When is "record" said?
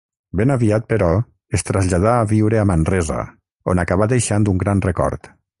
4.91-5.35